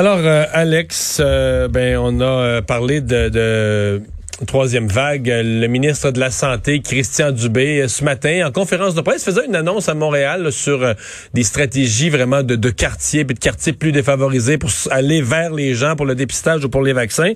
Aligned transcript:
Alors, 0.00 0.20
euh, 0.24 0.46
Alex, 0.54 1.20
euh, 1.20 1.68
ben, 1.68 1.98
on 1.98 2.20
a 2.20 2.24
euh, 2.24 2.62
parlé 2.62 3.02
de, 3.02 3.28
de 3.28 4.02
troisième 4.46 4.88
vague. 4.88 5.26
Le 5.26 5.66
ministre 5.66 6.10
de 6.10 6.20
la 6.20 6.30
Santé, 6.30 6.80
Christian 6.80 7.30
Dubé, 7.30 7.86
ce 7.88 8.04
matin, 8.04 8.46
en 8.46 8.52
conférence 8.52 8.94
de 8.94 9.00
presse, 9.00 9.24
faisait 9.24 9.46
une 9.46 9.54
annonce 9.54 9.88
à 9.88 9.94
Montréal 9.94 10.50
sur 10.52 10.82
euh, 10.82 10.94
des 11.34 11.42
stratégies 11.42 12.10
vraiment 12.10 12.42
de, 12.42 12.56
de 12.56 12.70
quartiers, 12.70 13.24
puis 13.24 13.34
de 13.34 13.40
quartiers 13.40 13.72
plus 13.72 13.92
défavorisés 13.92 14.58
pour 14.58 14.70
aller 14.90 15.22
vers 15.22 15.52
les 15.52 15.74
gens 15.74 15.96
pour 15.96 16.06
le 16.06 16.14
dépistage 16.14 16.64
ou 16.64 16.68
pour 16.68 16.82
les 16.82 16.92
vaccins. 16.92 17.32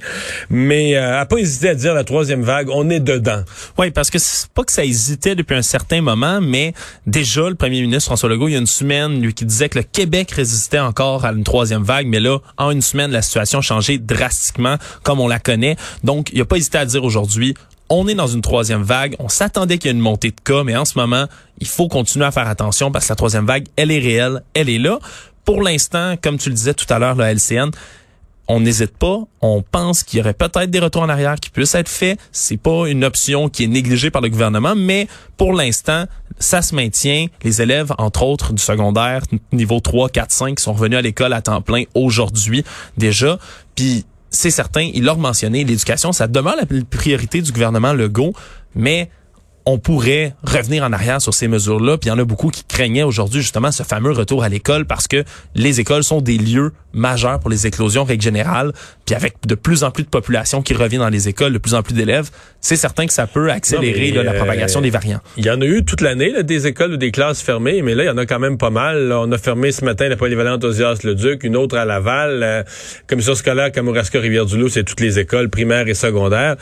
Mais 0.51 0.97
euh, 0.97 1.21
a 1.21 1.27
pas 1.27 1.39
hésité 1.39 1.71
à 1.71 1.75
dire 1.75 1.95
la 1.95 2.05
troisième 2.05 2.43
vague, 2.43 2.69
on 2.71 2.89
est 2.91 3.01
dedans. 3.01 3.43
Oui, 3.79 3.91
parce 3.91 4.11
que 4.11 4.19
c'est 4.19 4.49
pas 4.49 4.65
que 4.65 4.73
ça 4.73 4.85
hésitait 4.85 5.35
depuis 5.35 5.55
un 5.55 5.63
certain 5.63 6.01
moment, 6.01 6.41
mais 6.41 6.75
déjà, 7.07 7.49
le 7.49 7.55
premier 7.55 7.83
ministre 7.83 8.07
François 8.07 8.29
Legault, 8.29 8.49
il 8.49 8.53
y 8.53 8.57
a 8.57 8.61
une 8.61 8.67
semaine, 8.67 9.21
lui 9.21 9.35
qui 9.35 9.45
disait 9.45 9.69
que 9.69 9.79
le 9.79 9.85
Québec 9.85 10.31
résistait 10.31 10.79
encore 10.79 11.25
à 11.25 11.33
une 11.33 11.45
troisième 11.45 11.83
vague, 11.83 12.07
mais 12.07 12.21
là, 12.21 12.39
en 12.57 12.71
une 12.71 12.83
semaine, 12.83 13.11
la 13.11 13.23
situation 13.23 13.59
a 13.59 13.63
changé 13.63 13.99
drastiquement, 13.99 14.77
comme 15.03 15.21
on 15.21 15.29
la 15.29 15.39
connaît. 15.39 15.77
Donc, 16.03 16.31
il 16.33 16.41
a 16.41 16.45
pas 16.45 16.57
hésité 16.57 16.79
à 16.79 16.85
dire 16.85 16.94
aujourd'hui, 17.03 17.55
on 17.89 18.09
est 18.09 18.15
dans 18.15 18.27
une 18.27 18.41
troisième 18.41 18.83
vague. 18.83 19.17
On 19.19 19.29
s'attendait 19.29 19.79
qu'il 19.79 19.91
y 19.91 19.95
ait 19.95 19.97
une 19.97 20.03
montée 20.03 20.31
de 20.31 20.41
cas, 20.43 20.65
mais 20.65 20.77
en 20.77 20.85
ce 20.85 20.99
moment, 20.99 21.27
il 21.59 21.67
faut 21.67 21.89
continuer 21.89 22.25
à 22.25 22.31
faire 22.31 22.49
attention 22.49 22.91
parce 22.91 23.07
que 23.07 23.13
la 23.13 23.17
troisième 23.17 23.47
vague, 23.47 23.67
elle 23.77 23.91
est 23.91 23.99
réelle, 23.99 24.43
elle 24.55 24.69
est 24.69 24.79
là. 24.79 24.99
Pour 25.45 25.63
l'instant, 25.63 26.15
comme 26.21 26.39
tu 26.39 26.49
le 26.49 26.55
disais 26.55 26.75
tout 26.75 26.87
à 26.93 26.99
l'heure, 26.99 27.17
la 27.17 27.33
LCN, 27.33 27.71
on 28.49 28.61
n'hésite 28.61 28.97
pas. 28.97 29.21
On 29.41 29.63
pense 29.63 30.03
qu'il 30.03 30.19
y 30.19 30.23
aurait 30.23 30.35
peut-être 30.35 30.71
des 30.71 30.79
retours 30.79 31.03
en 31.03 31.09
arrière 31.09 31.37
qui 31.37 31.51
puissent 31.51 31.75
être 31.75 31.89
faits. 31.89 32.19
C'est 32.33 32.57
pas 32.57 32.89
une 32.89 33.05
option 33.05 33.49
qui 33.49 33.65
est 33.65 33.69
négligée 33.69 34.11
par 34.11 34.23
le 34.23 34.29
gouvernement, 34.29 34.75
mais 34.77 35.09
pour 35.37 35.53
l'instant, 35.53 36.05
ça 36.39 36.63
se 36.63 36.75
maintient. 36.75 37.27
Les 37.43 37.63
élèves, 37.63 37.93
entre 37.99 38.23
autres, 38.23 38.53
du 38.53 38.63
secondaire, 38.63 39.23
niveau 39.53 39.81
3, 39.81 40.09
4, 40.09 40.31
5, 40.31 40.61
sont 40.61 40.73
revenus 40.73 40.99
à 40.99 41.03
l'école 41.03 41.33
à 41.33 41.43
temps 41.43 41.63
plein 41.63 41.85
aujourd'hui 41.95 42.65
déjà. 42.97 43.39
Puis 43.75 44.05
c'est 44.35 44.51
certain, 44.51 44.83
il 44.83 45.05
l'a 45.05 45.15
mentionné, 45.15 45.65
l'éducation, 45.65 46.13
ça 46.13 46.27
demeure 46.27 46.57
la 46.57 46.67
priorité 46.91 47.41
du 47.41 47.53
gouvernement 47.53 47.93
Legault, 47.93 48.35
mais 48.75 49.11
on 49.67 49.79
pourrait 49.79 50.35
revenir 50.45 50.85
en 50.85 50.93
arrière 50.93 51.21
sur 51.23 51.33
ces 51.33 51.49
mesures-là. 51.49 51.97
Puis 51.97 52.09
il 52.09 52.13
y 52.13 52.15
en 52.15 52.19
a 52.19 52.25
beaucoup 52.25 52.51
qui 52.51 52.65
craignaient 52.65 53.03
aujourd'hui 53.03 53.41
justement 53.41 53.73
ce 53.73 53.83
fameux 53.83 54.13
retour 54.13 54.45
à 54.45 54.49
l'école 54.49 54.85
parce 54.85 55.09
que 55.09 55.25
les 55.55 55.81
écoles 55.81 56.05
sont 56.05 56.21
des 56.21 56.37
lieux 56.37 56.73
majeurs 56.93 57.41
pour 57.41 57.51
les 57.51 57.67
éclosions, 57.67 58.05
règle 58.05 58.23
générale. 58.23 58.73
Puis 59.07 59.15
avec 59.15 59.35
de 59.47 59.55
plus 59.55 59.83
en 59.83 59.91
plus 59.91 60.05
de 60.05 60.09
population 60.09 60.63
qui 60.63 60.75
revient 60.75 60.99
dans 60.99 61.09
les 61.09 61.29
écoles, 61.29 61.53
de 61.53 61.59
plus 61.59 61.75
en 61.75 61.83
plus 61.83 61.95
d'élèves, 61.95 62.31
c'est 62.61 62.77
certain 62.77 63.07
que 63.07 63.13
ça 63.13 63.27
peut 63.27 63.51
accélérer 63.51 64.11
la 64.13 64.33
euh, 64.33 64.37
propagation 64.37 64.81
des 64.81 64.91
variants. 64.91 65.21
Il 65.37 65.45
y 65.45 65.51
en 65.51 65.61
a 65.61 65.65
eu 65.65 65.85
toute 65.85 66.01
l'année 66.01 66.43
des 66.43 66.67
écoles 66.67 66.93
ou 66.93 66.97
des 66.97 67.11
classes 67.11 67.43
fermées, 67.43 67.83
mais 67.83 67.95
là, 67.95 68.05
il 68.05 68.07
y 68.07 68.11
en 68.11 68.17
a 68.17 68.27
quand 68.27 68.39
même 68.39 68.59
pas 68.59 68.71
mal. 68.71 69.13
on 69.13 69.31
a 69.33 69.39
fermé 69.39 69.73
ce 69.73 69.85
matin 69.85 70.09
la 70.09 70.17
polyvalente 70.17 70.65
le 70.65 71.15
duc 71.15 71.45
une 71.45 71.57
autre 71.57 71.77
à 71.77 71.85
Laval. 71.85 72.39
La 72.39 72.65
commission 73.07 73.35
scolaire 73.35 73.73
Kamouraska-Rivière-du-Loup, 73.73 74.69
c'est 74.69 74.85
toutes 74.85 75.01
les 75.01 75.19
écoles 75.19 75.51
primaires 75.51 75.89
et 75.89 75.95
secondaires. 75.95 76.57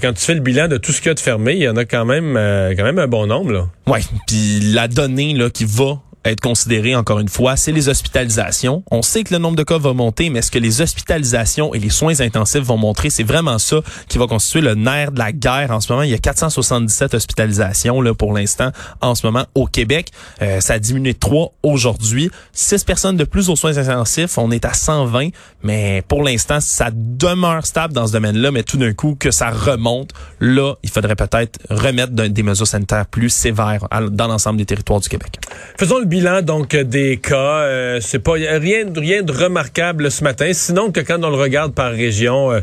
quand 0.00 0.12
tu 0.12 0.24
fais 0.24 0.34
le 0.34 0.40
bilan 0.40 0.68
de 0.68 0.76
tout 0.76 0.92
ce 0.92 0.98
qu'il 0.98 1.08
y 1.08 1.10
a 1.10 1.14
de 1.14 1.20
fermé, 1.20 1.54
il 1.54 1.62
y 1.62 1.68
en 1.68 1.76
a 1.76 1.84
quand 1.84 2.04
même... 2.04 2.36
Euh, 2.48 2.74
quand 2.76 2.84
même 2.84 2.98
un 2.98 3.06
bon 3.06 3.26
nombre. 3.26 3.52
Là. 3.52 3.68
Ouais, 3.86 4.00
puis 4.26 4.60
la 4.60 4.88
donnée 4.88 5.34
là 5.34 5.50
qui 5.50 5.64
va 5.64 6.00
être 6.30 6.40
considéré 6.40 6.94
encore 6.94 7.18
une 7.18 7.28
fois, 7.28 7.56
c'est 7.56 7.72
les 7.72 7.88
hospitalisations. 7.88 8.82
On 8.90 9.02
sait 9.02 9.24
que 9.24 9.32
le 9.32 9.38
nombre 9.38 9.56
de 9.56 9.62
cas 9.62 9.78
va 9.78 9.92
monter, 9.92 10.30
mais 10.30 10.42
ce 10.42 10.50
que 10.50 10.58
les 10.58 10.80
hospitalisations 10.80 11.74
et 11.74 11.78
les 11.78 11.90
soins 11.90 12.20
intensifs 12.20 12.62
vont 12.62 12.76
montrer, 12.76 13.10
c'est 13.10 13.22
vraiment 13.22 13.58
ça 13.58 13.80
qui 14.08 14.18
va 14.18 14.26
constituer 14.26 14.60
le 14.60 14.74
nerf 14.74 15.12
de 15.12 15.18
la 15.18 15.32
guerre 15.32 15.70
en 15.70 15.80
ce 15.80 15.92
moment. 15.92 16.02
Il 16.02 16.10
y 16.10 16.14
a 16.14 16.18
477 16.18 17.14
hospitalisations 17.14 18.00
là 18.00 18.14
pour 18.14 18.32
l'instant 18.32 18.70
en 19.00 19.14
ce 19.14 19.26
moment 19.26 19.44
au 19.54 19.66
Québec. 19.66 20.10
Euh, 20.42 20.60
ça 20.60 20.74
a 20.74 20.78
diminué 20.78 21.12
de 21.12 21.18
3 21.18 21.52
aujourd'hui. 21.62 22.30
6 22.52 22.84
personnes 22.84 23.16
de 23.16 23.24
plus 23.24 23.48
aux 23.48 23.56
soins 23.56 23.76
intensifs. 23.78 24.38
On 24.38 24.50
est 24.50 24.64
à 24.64 24.72
120, 24.72 25.28
mais 25.62 26.02
pour 26.08 26.22
l'instant, 26.22 26.60
ça 26.60 26.90
demeure 26.92 27.66
stable 27.66 27.94
dans 27.94 28.06
ce 28.06 28.12
domaine-là, 28.12 28.50
mais 28.50 28.62
tout 28.62 28.76
d'un 28.76 28.92
coup 28.92 29.16
que 29.18 29.30
ça 29.30 29.50
remonte, 29.50 30.12
là, 30.40 30.74
il 30.82 30.90
faudrait 30.90 31.16
peut-être 31.16 31.58
remettre 31.70 32.12
des 32.12 32.42
mesures 32.42 32.66
sanitaires 32.66 33.06
plus 33.06 33.30
sévères 33.30 33.86
dans 34.10 34.26
l'ensemble 34.26 34.58
des 34.58 34.66
territoires 34.66 35.00
du 35.00 35.08
Québec. 35.08 35.38
Faisons 35.78 35.98
le 35.98 36.04
bilan 36.04 36.17
donc 36.42 36.74
des 36.74 37.18
cas. 37.18 37.62
Euh, 37.62 37.98
c'est 38.00 38.18
pas 38.18 38.32
rien, 38.32 38.84
rien 38.94 39.22
de 39.22 39.32
remarquable 39.32 40.10
ce 40.10 40.24
matin. 40.24 40.50
Sinon 40.52 40.90
que 40.90 41.00
quand 41.00 41.22
on 41.22 41.30
le 41.30 41.36
regarde 41.36 41.74
par 41.74 41.92
région, 41.92 42.50
euh, 42.50 42.60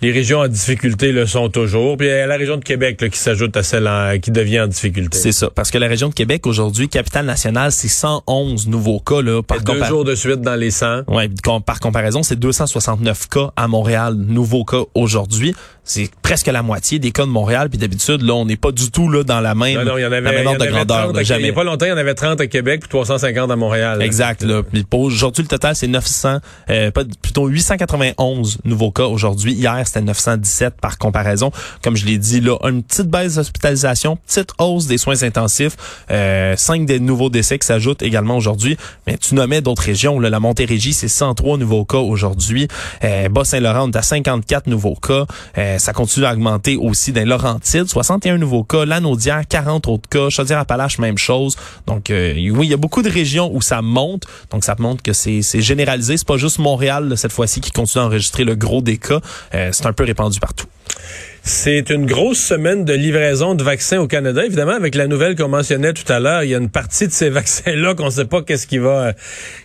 les 0.00 0.12
régions 0.12 0.40
en 0.40 0.48
difficulté 0.48 1.12
le 1.12 1.26
sont 1.26 1.48
toujours. 1.48 1.96
Puis 1.96 2.06
il 2.06 2.10
y 2.10 2.14
a 2.14 2.26
la 2.26 2.36
région 2.36 2.56
de 2.56 2.64
Québec 2.64 3.04
qui 3.10 3.18
s'ajoute 3.18 3.56
à 3.56 3.62
celle 3.62 3.88
qui 4.20 4.30
devient 4.30 4.60
en 4.60 4.66
difficulté. 4.66 5.18
C'est 5.18 5.32
ça, 5.32 5.50
parce 5.50 5.70
que 5.70 5.78
la 5.78 5.88
région 5.88 6.08
de 6.08 6.14
Québec 6.14 6.46
aujourd'hui, 6.46 6.88
capitale 6.88 7.26
nationale, 7.26 7.72
c'est 7.72 7.88
111 7.88 8.68
nouveaux 8.68 9.00
cas 9.00 9.22
là. 9.22 9.42
Par 9.42 9.60
deux 9.60 9.84
jours 9.84 10.04
de 10.04 10.14
suite 10.14 10.40
dans 10.40 10.54
les 10.54 10.70
100. 10.70 11.02
Ouais, 11.08 11.28
par 11.64 11.80
comparaison, 11.80 12.22
c'est 12.22 12.38
269 12.38 13.28
cas 13.28 13.52
à 13.56 13.68
Montréal, 13.68 14.14
nouveaux 14.14 14.64
cas 14.64 14.82
aujourd'hui. 14.94 15.54
C'est 15.88 16.10
presque 16.20 16.48
la 16.48 16.62
moitié 16.62 16.98
des 16.98 17.12
cas 17.12 17.24
de 17.24 17.30
Montréal. 17.30 17.70
Puis 17.70 17.78
d'habitude, 17.78 18.20
là, 18.20 18.34
on 18.34 18.44
n'est 18.44 18.58
pas 18.58 18.72
du 18.72 18.90
tout 18.90 19.08
là 19.10 19.24
dans 19.24 19.40
la 19.40 19.54
même, 19.54 19.82
non, 19.84 19.96
y 19.96 20.04
en 20.04 20.12
avait, 20.12 20.20
de 20.20 20.66
grandeur. 20.66 21.12
il 21.14 21.42
n'y 21.42 21.48
a 21.48 21.52
pas 21.54 21.64
longtemps, 21.64 21.86
il 21.86 21.88
y 21.88 21.92
en 21.92 21.96
avait 21.96 22.14
30 22.14 22.42
à 22.42 22.46
Québec 22.46 22.80
puis 22.80 22.90
350 22.90 23.50
à 23.50 23.56
Montréal. 23.56 24.02
Exact. 24.02 24.42
Là. 24.42 24.62
Puis 24.62 24.84
aujourd'hui, 24.92 25.42
le 25.42 25.48
total, 25.48 25.74
c'est 25.74 25.86
900, 25.86 26.38
euh, 26.68 26.90
plutôt 27.22 27.46
891 27.46 28.58
nouveaux 28.64 28.90
cas 28.90 29.06
aujourd'hui. 29.06 29.54
Hier, 29.54 29.87
c'était 29.88 30.02
917 30.02 30.74
par 30.80 30.98
comparaison. 30.98 31.50
Comme 31.82 31.96
je 31.96 32.06
l'ai 32.06 32.18
dit, 32.18 32.40
là, 32.40 32.56
une 32.68 32.82
petite 32.82 33.08
baisse 33.08 33.34
d'hospitalisation, 33.34 34.16
petite 34.26 34.50
hausse 34.58 34.86
des 34.86 34.98
soins 34.98 35.22
intensifs, 35.22 35.76
euh, 36.10 36.54
cinq 36.56 36.86
des 36.86 37.00
nouveaux 37.00 37.30
décès 37.30 37.58
qui 37.58 37.66
s'ajoutent 37.66 38.02
également 38.02 38.36
aujourd'hui. 38.36 38.76
Mais 39.06 39.18
tu 39.18 39.34
nommais 39.34 39.60
d'autres 39.60 39.82
régions. 39.82 40.20
Là, 40.20 40.30
la 40.30 40.40
Montérégie, 40.40 40.92
c'est 40.92 41.08
103 41.08 41.58
nouveaux 41.58 41.84
cas 41.84 41.98
aujourd'hui. 41.98 42.68
Euh, 43.04 43.28
Bas-Saint-Laurent, 43.28 43.88
on 43.88 43.90
est 43.90 43.96
à 43.96 44.02
54 44.02 44.66
nouveaux 44.66 44.94
cas. 44.94 45.26
Euh, 45.56 45.78
ça 45.78 45.92
continue 45.92 46.26
à 46.26 46.32
augmenter 46.32 46.76
aussi 46.76 47.12
dans 47.12 47.26
Laurentides, 47.26 47.88
61 47.88 48.38
nouveaux 48.38 48.64
cas. 48.64 48.84
Lanaudière, 48.84 49.42
40 49.48 49.88
autres 49.88 50.08
cas. 50.08 50.28
Chaudière-Appalaches, 50.28 50.98
même 50.98 51.18
chose. 51.18 51.56
Donc, 51.86 52.10
euh, 52.10 52.34
oui, 52.34 52.66
il 52.66 52.70
y 52.70 52.74
a 52.74 52.76
beaucoup 52.76 53.02
de 53.02 53.10
régions 53.10 53.50
où 53.52 53.62
ça 53.62 53.82
monte. 53.82 54.24
Donc, 54.50 54.64
ça 54.64 54.76
montre 54.78 55.02
que 55.02 55.12
c'est 55.12 55.42
généralisé. 55.60 56.16
C'est 56.16 56.26
pas 56.26 56.36
juste 56.36 56.58
Montréal, 56.58 57.12
cette 57.16 57.32
fois-ci, 57.32 57.60
qui 57.60 57.70
continue 57.70 58.02
à 58.02 58.06
enregistrer 58.06 58.44
le 58.44 58.54
gros 58.54 58.82
des 58.82 58.98
cas. 58.98 59.20
Euh, 59.54 59.72
c'est 59.78 59.86
un 59.86 59.92
peu 59.92 60.04
répandu 60.04 60.40
partout. 60.40 60.66
C'est 61.44 61.90
une 61.90 62.04
grosse 62.04 62.40
semaine 62.40 62.84
de 62.84 62.92
livraison 62.92 63.54
de 63.54 63.62
vaccins 63.62 63.98
au 63.98 64.06
Canada. 64.06 64.44
Évidemment, 64.44 64.72
avec 64.72 64.94
la 64.94 65.06
nouvelle 65.06 65.36
qu'on 65.36 65.48
mentionnait 65.48 65.92
tout 65.92 66.12
à 66.12 66.18
l'heure, 66.18 66.42
il 66.42 66.50
y 66.50 66.54
a 66.54 66.58
une 66.58 66.68
partie 66.68 67.06
de 67.06 67.12
ces 67.12 67.30
vaccins-là 67.30 67.94
qu'on 67.94 68.06
ne 68.06 68.10
sait 68.10 68.24
pas 68.24 68.42
qu'est-ce 68.42 68.66
qui 68.66 68.78
va, 68.78 69.12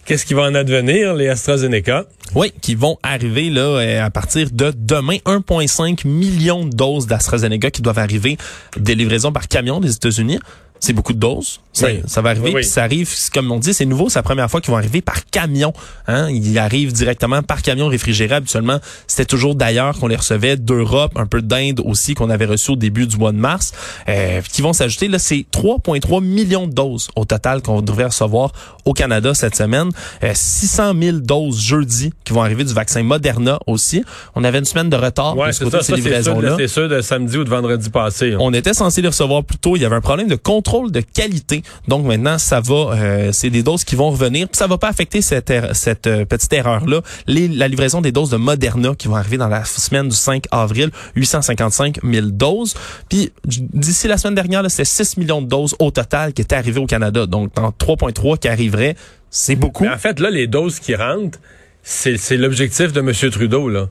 qu'est-ce 0.05 0.25
qui 0.25 0.33
va 0.33 0.43
en 0.43 0.55
advenir, 0.55 1.13
les 1.15 1.27
AstraZeneca. 1.27 2.05
Oui, 2.35 2.53
qui 2.61 2.75
vont 2.75 2.97
arriver 3.03 3.49
là 3.49 3.61
euh, 3.61 4.05
à 4.05 4.09
partir 4.11 4.49
de 4.51 4.71
demain 4.75 5.17
1,5 5.25 6.07
million 6.07 6.65
de 6.65 6.69
doses 6.69 7.07
d'AstraZeneca 7.07 7.71
qui 7.71 7.81
doivent 7.81 7.99
arriver 7.99 8.37
des 8.77 8.95
livraisons 8.95 9.31
par 9.31 9.47
camion 9.47 9.79
des 9.79 9.93
États-Unis 9.93 10.39
c'est 10.83 10.91
beaucoup 10.91 11.13
de 11.13 11.19
doses. 11.19 11.61
Ça, 11.73 11.87
ça 12.05 12.21
va 12.21 12.29
arriver, 12.29 12.53
puis 12.53 12.63
ça 12.63 12.83
arrive, 12.83 13.09
comme 13.33 13.51
on 13.51 13.59
dit, 13.59 13.73
c'est 13.73 13.85
nouveau, 13.85 14.07
c'est 14.07 14.19
la 14.19 14.23
première 14.23 14.49
fois 14.49 14.61
qu'ils 14.61 14.71
vont 14.71 14.77
arriver 14.77 15.01
par 15.01 15.25
camion. 15.25 15.73
Hein? 16.07 16.29
Ils 16.29 16.59
arrivent 16.59 16.93
directement 16.93 17.41
par 17.41 17.61
camion 17.61 17.87
réfrigéré. 17.87 18.35
Habituellement, 18.35 18.79
c'était 19.07 19.25
toujours 19.25 19.55
d'ailleurs 19.55 19.97
qu'on 19.99 20.07
les 20.07 20.15
recevait, 20.15 20.55
d'Europe, 20.55 21.13
un 21.15 21.25
peu 21.25 21.41
d'Inde 21.41 21.81
aussi, 21.83 22.13
qu'on 22.13 22.29
avait 22.29 22.45
reçu 22.45 22.71
au 22.71 22.75
début 22.75 23.07
du 23.07 23.17
mois 23.17 23.31
de 23.31 23.37
mars, 23.37 23.73
euh, 24.07 24.41
qui 24.41 24.61
vont 24.61 24.73
s'ajouter. 24.73 25.07
Là, 25.07 25.19
c'est 25.19 25.45
3,3 25.51 26.23
millions 26.23 26.67
de 26.67 26.73
doses 26.73 27.09
au 27.15 27.25
total 27.25 27.61
qu'on 27.61 27.81
devrait 27.81 28.05
recevoir 28.05 28.51
au 28.85 28.93
Canada 28.93 29.33
cette 29.33 29.55
semaine. 29.55 29.89
Euh, 30.23 30.31
600 30.33 30.93
000 30.99 31.17
doses 31.17 31.59
jeudi 31.59 32.13
qui 32.23 32.33
vont 32.33 32.43
arriver 32.43 32.63
du 32.63 32.73
vaccin 32.73 33.03
Moderna 33.03 33.59
aussi. 33.67 34.03
On 34.35 34.43
avait 34.43 34.59
une 34.59 34.65
semaine 34.65 34.89
de 34.89 34.95
retard 34.95 35.35
ouais, 35.37 35.53
c'est 35.53 35.69
ça, 35.69 35.81
ces 35.81 35.95
livraisons-là. 35.95 36.55
C'est 36.57 36.67
sûr 36.67 36.87
de 36.87 37.01
samedi 37.01 37.37
ou 37.37 37.43
de 37.43 37.49
vendredi 37.49 37.89
passé. 37.89 38.33
Hein. 38.33 38.37
On 38.39 38.53
était 38.53 38.73
censé 38.73 39.01
les 39.01 39.07
recevoir 39.07 39.43
plus 39.43 39.57
tôt. 39.57 39.75
Il 39.75 39.81
y 39.81 39.85
avait 39.85 39.95
un 39.95 40.01
problème 40.01 40.27
de 40.27 40.35
contrôle 40.35 40.91
de 40.91 41.01
qualité. 41.01 41.62
Donc 41.87 42.05
maintenant, 42.05 42.37
ça 42.37 42.59
va, 42.59 42.93
euh, 42.93 43.29
c'est 43.31 43.49
des 43.49 43.63
doses 43.63 43.83
qui 43.83 43.95
vont 43.95 44.09
revenir. 44.09 44.47
Puis 44.47 44.57
ça 44.57 44.67
va 44.67 44.77
pas 44.77 44.89
affecter 44.89 45.21
cette, 45.21 45.49
er, 45.49 45.73
cette 45.73 46.07
euh, 46.07 46.25
petite 46.25 46.53
erreur-là. 46.53 47.01
La 47.27 47.67
livraison 47.67 48.01
des 48.01 48.11
doses 48.11 48.29
de 48.29 48.37
Moderna 48.37 48.93
qui 48.97 49.07
vont 49.07 49.15
arriver 49.15 49.37
dans 49.37 49.47
la 49.47 49.65
semaine 49.65 50.09
du 50.09 50.15
5 50.15 50.45
avril, 50.51 50.91
855 51.15 51.99
000 52.03 52.27
doses. 52.27 52.75
Puis 53.09 53.31
d'ici 53.45 54.07
la 54.07 54.17
semaine 54.17 54.35
dernière, 54.35 54.63
c'était 54.69 54.85
6 54.85 55.17
millions 55.17 55.41
de 55.41 55.47
doses 55.47 55.75
au 55.79 55.91
total 55.91 56.33
qui 56.33 56.41
étaient 56.41 56.55
arrivées 56.55 56.79
au 56.79 56.87
Canada. 56.87 57.25
Donc 57.25 57.53
dans 57.55 57.69
3.3 57.69 58.37
qui 58.37 58.47
arriveraient, 58.47 58.95
c'est 59.29 59.55
beaucoup. 59.55 59.87
en 59.87 59.97
fait, 59.97 60.19
là, 60.19 60.29
les 60.29 60.47
doses 60.47 60.79
qui 60.79 60.95
rentrent, 60.95 61.39
c'est 61.81 62.37
l'objectif 62.37 62.93
de 62.93 62.99
M. 63.01 63.31
Trudeau, 63.31 63.67
là. 63.69 63.89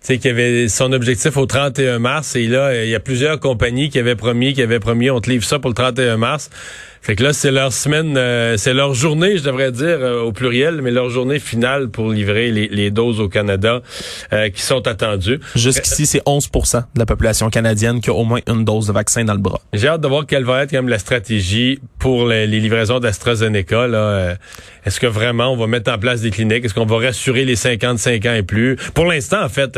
Sais, 0.00 0.18
qu'il 0.18 0.32
avait 0.32 0.68
son 0.68 0.92
objectif 0.92 1.36
au 1.36 1.46
31 1.46 2.00
mars, 2.00 2.34
et 2.34 2.48
là, 2.48 2.84
il 2.84 2.90
y 2.90 2.94
a 2.94 3.00
plusieurs 3.00 3.38
compagnies 3.38 3.88
qui 3.88 4.00
avaient 4.00 4.16
promis, 4.16 4.52
qui 4.52 4.60
avaient 4.60 4.80
promis, 4.80 5.10
on 5.10 5.20
te 5.20 5.30
livre 5.30 5.44
ça 5.44 5.60
pour 5.60 5.70
le 5.70 5.74
31 5.74 6.16
mars. 6.16 6.50
Fait 7.02 7.16
que 7.16 7.24
là, 7.24 7.32
c'est 7.32 7.50
leur 7.50 7.72
semaine, 7.72 8.16
euh, 8.16 8.56
c'est 8.56 8.72
leur 8.72 8.94
journée, 8.94 9.36
je 9.36 9.42
devrais 9.42 9.72
dire 9.72 9.98
euh, 9.98 10.22
au 10.22 10.30
pluriel, 10.30 10.82
mais 10.82 10.92
leur 10.92 11.10
journée 11.10 11.40
finale 11.40 11.88
pour 11.88 12.12
livrer 12.12 12.52
les, 12.52 12.68
les 12.68 12.92
doses 12.92 13.18
au 13.18 13.28
Canada 13.28 13.82
euh, 14.32 14.48
qui 14.50 14.62
sont 14.62 14.86
attendues. 14.86 15.40
Jusqu'ici, 15.56 16.06
c'est 16.06 16.22
11% 16.24 16.76
de 16.76 16.98
la 17.00 17.04
population 17.04 17.50
canadienne 17.50 18.00
qui 18.00 18.08
a 18.08 18.12
au 18.12 18.22
moins 18.22 18.38
une 18.46 18.64
dose 18.64 18.86
de 18.86 18.92
vaccin 18.92 19.24
dans 19.24 19.34
le 19.34 19.40
bras. 19.40 19.60
J'ai 19.72 19.88
hâte 19.88 20.00
de 20.00 20.06
voir 20.06 20.26
quelle 20.26 20.44
va 20.44 20.62
être 20.62 20.70
quand 20.70 20.78
même 20.78 20.88
la 20.88 21.00
stratégie 21.00 21.80
pour 21.98 22.28
les, 22.28 22.46
les 22.46 22.60
livraisons 22.60 23.00
d'AstraZeneca. 23.00 23.88
Là. 23.88 24.36
Est-ce 24.86 25.00
que 25.00 25.08
vraiment 25.08 25.52
on 25.52 25.56
va 25.56 25.66
mettre 25.66 25.90
en 25.90 25.98
place 25.98 26.20
des 26.20 26.30
cliniques? 26.30 26.64
Est-ce 26.64 26.74
qu'on 26.74 26.86
va 26.86 26.98
rassurer 26.98 27.44
les 27.44 27.56
55 27.56 28.26
ans 28.26 28.34
et 28.34 28.44
plus? 28.44 28.76
Pour 28.94 29.06
l'instant, 29.06 29.42
en 29.42 29.48
fait, 29.48 29.76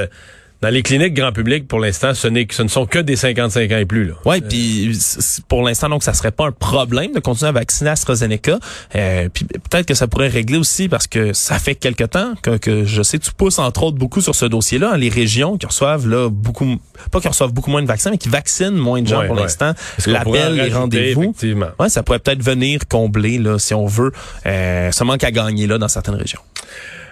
dans 0.65 0.71
les 0.71 0.83
cliniques 0.83 1.13
grand 1.13 1.31
public, 1.31 1.69
pour 1.69 1.79
l'instant, 1.79 2.15
ce, 2.15 2.27
n'est, 2.27 2.47
ce 2.51 2.63
ne 2.63 2.69
sont 2.69 2.87
que 2.87 2.99
des 2.99 3.17
55 3.17 3.71
ans 3.71 3.77
et 3.77 3.85
plus. 3.85 4.15
Ouais, 4.25 4.41
puis 4.41 4.99
pour 5.47 5.63
l'instant, 5.63 5.91
donc, 5.91 6.03
ça 6.03 6.15
serait 6.15 6.31
pas 6.31 6.47
un 6.47 6.53
problème 6.53 7.13
de 7.13 7.21
continuer 7.21 7.51
à 7.51 7.53
vacciner 7.53 7.91
AstraZeneca. 7.91 8.59
Euh, 8.95 9.29
puis 9.29 9.45
peut-être 9.45 9.85
que 9.85 9.93
ça 9.93 10.09
pourrait 10.09 10.29
régler 10.29 10.57
aussi 10.57 10.89
parce 10.89 11.07
que 11.07 11.35
ça 11.35 11.59
fait 11.59 11.75
quelque 11.75 12.05
temps 12.05 12.33
que, 12.41 12.57
que 12.57 12.87
je 12.87 13.03
sais, 13.03 13.19
tu 13.19 13.31
pousses 13.31 13.59
entre 13.59 13.83
autres 13.83 13.99
beaucoup 13.99 14.23
sur 14.23 14.35
ce 14.35 14.47
dossier-là. 14.47 14.93
Hein, 14.95 14.97
les 14.97 15.11
régions 15.11 15.59
qui 15.59 15.67
reçoivent 15.67 16.09
là 16.09 16.31
beaucoup, 16.31 16.77
pas 17.13 17.21
qui 17.21 17.29
reçoivent 17.29 17.53
beaucoup 17.53 17.71
moins 17.71 17.83
de 17.83 17.87
vaccins, 17.87 18.11
mais 18.11 18.17
qui 18.17 18.31
vaccinent 18.31 18.71
moins 18.71 19.03
de 19.03 19.07
gens 19.07 19.21
Ouais, 19.21 19.27
pour 19.27 19.37
ouais. 19.37 19.43
l'instant. 19.43 19.75
L'appel, 20.07 20.55
les 20.55 20.73
rendez-vous. 20.73 21.35
Ouais, 21.79 21.91
ça 21.91 22.03
pourrait 22.03 22.21
peut-être 22.21 22.43
venir 22.43 22.81
combler 22.89 23.37
là, 23.37 23.59
si 23.59 23.75
on 23.75 23.85
veut. 23.85 24.13
Euh, 24.47 24.91
ce 24.91 25.05
manque 25.05 25.25
à 25.25 25.31
gagner 25.31 25.67
là 25.67 25.77
dans 25.77 25.89
certaines 25.89 26.15
régions. 26.15 26.41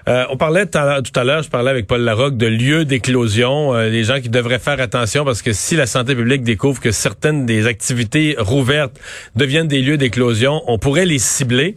Euh, 0.09 0.25
on 0.31 0.37
parlait 0.37 0.67
tout 0.67 0.79
à 0.79 1.25
l'heure- 1.25 1.43
je 1.43 1.49
parlais 1.49 1.71
avec 1.71 1.87
Paul 1.87 2.01
Larocque 2.01 2.37
de 2.37 2.47
lieux 2.47 2.85
d'éclosion, 2.85 3.75
euh, 3.75 3.89
les 3.89 4.03
gens 4.05 4.21
qui 4.21 4.29
devraient 4.29 4.59
faire 4.59 4.81
attention 4.81 5.25
parce 5.25 5.43
que 5.43 5.53
si 5.53 5.77
la 5.77 5.87
santé 5.87 6.15
publique 6.17 6.43
découvre 6.43 6.81
que 6.81 6.91
certaines 6.91 7.47
des 7.47 7.67
activités 7.67 8.35
rouvertes 8.39 8.99
deviennent 9.37 9.69
des 9.69 9.81
lieux 9.81 9.97
d'éclosion, 9.99 10.63
on 10.67 10.79
pourrait 10.79 11.07
les 11.07 11.19
cibler. 11.21 11.77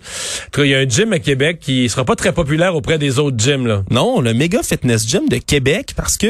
Il 0.58 0.66
y 0.66 0.74
a 0.76 0.80
un 0.80 0.90
gym 0.90 1.14
à 1.14 1.20
Québec 1.20 1.60
qui 1.62 1.88
sera 1.90 2.04
pas 2.06 2.16
très 2.16 2.32
populaire 2.34 2.76
auprès 2.76 2.98
des 2.98 3.20
autres 3.20 3.38
gyms. 3.38 3.84
Non, 3.92 4.22
le 4.22 4.34
Mega 4.34 4.64
Fitness 4.64 5.08
Gym 5.08 5.30
de 5.30 5.38
Québec 5.38 5.92
parce 5.96 6.18
que 6.18 6.28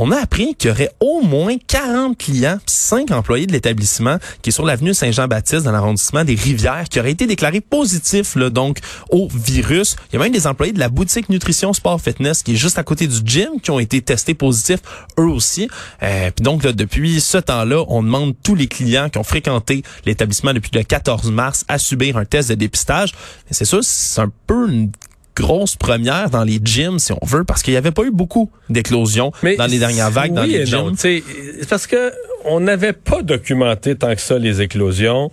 on 0.00 0.12
a 0.12 0.16
appris 0.16 0.54
qu'il 0.54 0.70
y 0.70 0.72
aurait 0.72 0.92
au 1.00 1.22
moins 1.22 1.56
40 1.66 2.16
clients, 2.16 2.58
pis 2.64 2.72
5 2.72 3.10
employés 3.10 3.48
de 3.48 3.52
l'établissement 3.52 4.18
qui 4.42 4.50
est 4.50 4.52
sur 4.52 4.64
l'avenue 4.64 4.94
Saint-Jean-Baptiste 4.94 5.64
dans 5.64 5.72
l'arrondissement 5.72 6.24
des 6.24 6.36
Rivières 6.36 6.84
qui 6.88 7.00
auraient 7.00 7.10
été 7.10 7.26
déclarés 7.26 7.60
positifs 7.60 8.36
là, 8.36 8.48
donc 8.48 8.78
au 9.10 9.26
virus. 9.26 9.96
Il 10.12 10.16
y 10.16 10.16
a 10.20 10.22
même 10.22 10.32
des 10.32 10.46
employés 10.46 10.72
de 10.72 10.78
la 10.78 10.88
boutique 10.88 11.28
Nutrition 11.28 11.72
Sport 11.72 12.00
Fitness 12.00 12.44
qui 12.44 12.52
est 12.52 12.56
juste 12.56 12.78
à 12.78 12.84
côté 12.84 13.08
du 13.08 13.18
gym 13.24 13.60
qui 13.60 13.72
ont 13.72 13.80
été 13.80 14.00
testés 14.00 14.34
positifs 14.34 14.80
eux 15.18 15.26
aussi. 15.26 15.68
Euh, 16.04 16.30
puis 16.30 16.44
donc 16.44 16.62
depuis 16.62 17.20
ce 17.20 17.38
temps-là, 17.38 17.84
on 17.88 18.04
demande 18.04 18.36
tous 18.44 18.54
les 18.54 18.68
clients 18.68 19.08
qui 19.08 19.18
ont 19.18 19.24
fréquenté 19.24 19.82
l'établissement 20.06 20.54
depuis 20.54 20.70
le 20.74 20.84
14 20.84 21.32
mars 21.32 21.64
à 21.66 21.78
subir 21.78 22.18
un 22.18 22.24
test 22.24 22.50
de 22.50 22.54
dépistage. 22.54 23.14
C'est 23.50 23.64
sûr, 23.64 23.80
c'est 23.82 24.20
un 24.20 24.30
peu 24.46 24.70
une 24.70 24.92
grosse 25.38 25.76
première 25.76 26.30
dans 26.30 26.44
les 26.44 26.60
gyms, 26.62 26.98
si 26.98 27.12
on 27.12 27.24
veut, 27.24 27.44
parce 27.44 27.62
qu'il 27.62 27.72
n'y 27.72 27.78
avait 27.78 27.92
pas 27.92 28.02
eu 28.02 28.10
beaucoup 28.10 28.50
d'éclosions 28.68 29.32
dans 29.42 29.66
les 29.66 29.78
dernières 29.78 30.10
vagues 30.10 30.34
dans 30.34 30.42
oui 30.42 30.50
les 30.50 30.68
et 30.68 30.76
non, 30.76 30.88
gyms. 30.88 30.96
c'est 30.96 31.22
parce 31.68 31.86
que 31.86 32.12
on 32.44 32.60
n'avait 32.60 32.92
pas 32.92 33.22
documenté 33.22 33.94
tant 33.96 34.14
que 34.14 34.20
ça 34.20 34.38
les 34.38 34.60
éclosions. 34.60 35.30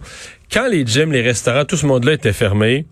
Quand 0.51 0.67
les 0.67 0.85
gyms, 0.85 1.11
les 1.11 1.21
restaurants, 1.21 1.65
tout 1.65 1.77
ce 1.77 1.85
monde-là 1.85 2.13
était 2.13 2.33
fermé, 2.33 2.85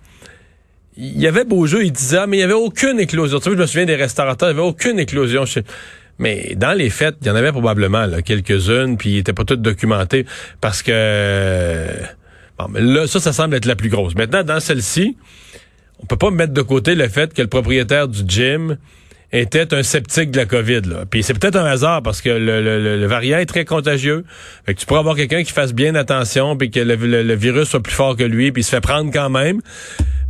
il 0.98 1.20
y 1.20 1.28
avait 1.28 1.46
beau 1.46 1.66
jeu, 1.66 1.84
ils 1.86 1.92
disaient, 1.92 2.18
ah, 2.22 2.28
mais 2.28 2.38
il 2.38 2.42
y 2.42 2.44
avait 2.44 2.54
aucune 2.54 3.00
éclosion. 3.00 3.40
Tu 3.40 3.46
sais, 3.46 3.52
je 3.52 3.56
me 3.56 3.66
souviens 3.66 3.86
des 3.86 3.96
restaurateurs, 3.96 4.50
il 4.50 4.56
y 4.56 4.60
avait 4.60 4.68
aucune 4.68 5.00
éclosion 5.00 5.46
chez... 5.46 5.64
Mais 6.20 6.54
dans 6.56 6.74
les 6.74 6.92
fêtes, 6.92 7.16
il 7.22 7.28
y 7.28 7.32
en 7.32 7.36
avait 7.36 7.52
probablement 7.52 8.08
quelques-unes, 8.24 8.98
puis 8.98 9.12
ils 9.12 9.16
n'étaient 9.18 9.34
pas 9.34 9.46
toutes 9.46 9.62
documentées 9.62 10.26
parce 10.62 10.84
que... 10.84 11.88
Bon, 12.60 12.68
mais 12.70 12.82
là, 12.82 13.08
ça, 13.08 13.20
ça 13.20 13.34
semble 13.34 13.56
être 13.56 13.66
la 13.66 13.76
plus 13.76 13.90
grosse. 13.90 14.14
Maintenant, 14.14 14.44
dans 14.44 14.60
celle-ci, 14.60 15.18
on 16.04 16.06
peut 16.06 16.18
pas 16.18 16.30
mettre 16.32 16.54
de 16.54 16.62
côté 16.62 16.94
le 16.96 17.08
fait 17.08 17.34
que 17.34 17.42
le 17.42 17.48
propriétaire 17.48 18.08
du 18.08 18.22
gym 18.28 18.78
était 19.32 19.74
un 19.74 19.82
sceptique 19.82 20.30
de 20.30 20.38
la 20.38 20.46
COVID. 20.46 20.82
Là. 20.82 21.06
Puis 21.10 21.24
c'est 21.24 21.34
peut-être 21.34 21.56
un 21.56 21.66
hasard 21.66 22.04
parce 22.04 22.22
que 22.22 22.30
le, 22.30 22.62
le- 22.62 23.00
le- 23.00 23.08
variant 23.08 23.40
est 23.40 23.48
très 23.48 23.66
contagieux. 23.66 24.26
Fait 24.66 24.76
que 24.76 24.80
tu 24.80 24.86
pourrais 24.86 25.00
avoir 25.00 25.16
quelqu'un 25.16 25.42
qui 25.44 25.52
fasse 25.52 25.74
bien 25.74 25.96
attention 25.96 26.56
puis 26.56 26.70
que 26.70 26.80
le, 26.80 26.96
le- 26.96 27.34
virus 27.36 27.70
soit 27.70 27.82
plus 27.82 27.94
fort 27.94 28.16
que 28.16 28.24
lui 28.24 28.52
puis 28.52 28.62
il 28.62 28.64
se 28.64 28.70
fait 28.70 28.82
prendre 28.82 29.12
quand 29.12 29.30
même. 29.32 29.60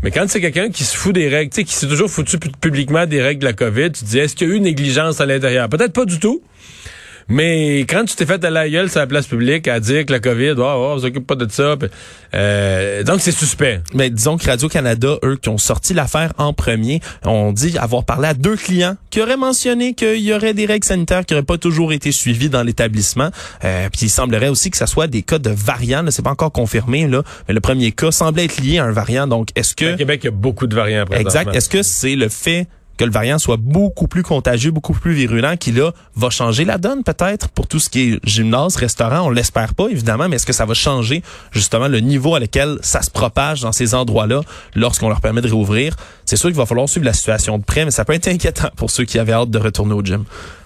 Mais 0.03 0.11
quand 0.11 0.25
c'est 0.29 0.39
quelqu'un 0.39 0.69
qui 0.69 0.83
se 0.85 0.95
fout 0.95 1.13
des 1.13 1.27
règles, 1.27 1.49
qui 1.51 1.65
s'est 1.73 1.87
toujours 1.87 2.09
foutu 2.09 2.37
pu- 2.37 2.49
publiquement 2.61 3.05
des 3.05 3.21
règles 3.21 3.41
de 3.41 3.45
la 3.45 3.53
COVID, 3.53 3.91
tu 3.91 4.03
te 4.03 4.05
dis 4.05 4.19
est-ce 4.19 4.35
qu'il 4.35 4.47
y 4.47 4.51
a 4.51 4.55
eu 4.55 4.59
négligence 4.61 5.19
à 5.19 5.25
l'intérieur? 5.25 5.67
Peut-être 5.69 5.93
pas 5.93 6.05
du 6.05 6.19
tout. 6.19 6.41
Mais 7.27 7.81
quand 7.81 8.05
tu 8.05 8.15
t'es 8.15 8.25
fait 8.25 8.43
à 8.43 8.49
la 8.49 8.69
gueule 8.69 8.89
sur 8.89 8.99
la 8.99 9.07
place 9.07 9.27
publique 9.27 9.67
à 9.67 9.79
dire 9.79 10.05
que 10.05 10.11
la 10.11 10.19
COVID, 10.19 10.55
oh, 10.57 10.61
oh, 10.61 10.93
on 10.95 10.99
s'occupe 10.99 11.25
pas 11.25 11.35
de 11.35 11.49
ça. 11.49 11.75
euh, 12.33 13.03
donc 13.03 13.21
c'est 13.21 13.31
suspect. 13.31 13.81
Mais 13.93 14.09
disons 14.09 14.37
que 14.37 14.45
Radio-Canada, 14.45 15.17
eux, 15.23 15.37
qui 15.41 15.49
ont 15.49 15.57
sorti 15.57 15.93
l'affaire 15.93 16.33
en 16.37 16.53
premier, 16.53 17.01
ont 17.25 17.51
dit 17.51 17.77
avoir 17.77 18.03
parlé 18.03 18.27
à 18.27 18.33
deux 18.33 18.55
clients 18.55 18.95
qui 19.09 19.21
auraient 19.21 19.37
mentionné 19.37 19.93
qu'il 19.93 20.19
y 20.19 20.33
aurait 20.33 20.53
des 20.53 20.65
règles 20.65 20.85
sanitaires 20.85 21.25
qui 21.25 21.33
n'auraient 21.33 21.45
pas 21.45 21.57
toujours 21.57 21.93
été 21.93 22.11
suivies 22.11 22.49
dans 22.49 22.63
l'établissement. 22.63 23.29
Euh, 23.63 23.89
puis 23.89 24.07
il 24.07 24.09
semblerait 24.09 24.49
aussi 24.49 24.71
que 24.71 24.77
ça 24.77 24.87
soit 24.87 25.07
des 25.07 25.21
cas 25.21 25.39
de 25.39 25.49
variants. 25.49 26.01
là, 26.01 26.11
C'est 26.11 26.23
pas 26.23 26.31
encore 26.31 26.51
confirmé, 26.51 27.07
là. 27.07 27.23
Mais 27.47 27.53
le 27.53 27.61
premier 27.61 27.91
cas 27.91 28.11
semblait 28.11 28.45
être 28.45 28.61
lié 28.61 28.79
à 28.79 28.85
un 28.85 28.91
variant. 28.91 29.27
Donc, 29.27 29.49
est-ce 29.55 29.75
que... 29.75 29.93
Au 29.93 29.97
Québec, 29.97 30.21
il 30.23 30.25
y 30.25 30.29
a 30.29 30.31
beaucoup 30.31 30.67
de 30.67 30.75
variants. 30.75 31.05
Exact. 31.11 31.53
Est-ce 31.55 31.69
que 31.69 31.83
c'est 31.83 32.15
le 32.15 32.29
fait 32.29 32.67
que 32.97 33.05
le 33.05 33.11
variant 33.11 33.39
soit 33.39 33.57
beaucoup 33.57 34.07
plus 34.07 34.23
contagieux, 34.23 34.71
beaucoup 34.71 34.93
plus 34.93 35.13
virulent, 35.13 35.57
qui 35.57 35.71
là 35.71 35.91
va 36.15 36.29
changer 36.29 36.65
la 36.65 36.77
donne 36.77 37.03
peut-être 37.03 37.49
pour 37.49 37.67
tout 37.67 37.79
ce 37.79 37.89
qui 37.89 38.13
est 38.13 38.19
gymnase, 38.23 38.75
restaurant, 38.75 39.21
on 39.21 39.29
l'espère 39.29 39.73
pas 39.73 39.87
évidemment, 39.89 40.29
mais 40.29 40.35
est-ce 40.35 40.45
que 40.45 40.53
ça 40.53 40.65
va 40.65 40.73
changer 40.73 41.23
justement 41.51 41.87
le 41.87 41.99
niveau 41.99 42.35
à 42.35 42.39
lequel 42.39 42.77
ça 42.81 43.01
se 43.01 43.09
propage 43.09 43.61
dans 43.61 43.71
ces 43.71 43.95
endroits-là 43.95 44.41
lorsqu'on 44.75 45.09
leur 45.09 45.21
permet 45.21 45.41
de 45.41 45.47
réouvrir? 45.47 45.95
C'est 46.25 46.35
sûr 46.35 46.49
qu'il 46.49 46.57
va 46.57 46.65
falloir 46.65 46.87
suivre 46.87 47.05
la 47.05 47.13
situation 47.13 47.57
de 47.57 47.63
près, 47.63 47.85
mais 47.85 47.91
ça 47.91 48.05
peut 48.05 48.13
être 48.13 48.27
inquiétant 48.27 48.69
pour 48.75 48.91
ceux 48.91 49.05
qui 49.05 49.19
avaient 49.19 49.33
hâte 49.33 49.49
de 49.49 49.59
retourner 49.59 49.93
au 49.93 50.03
gym. 50.03 50.23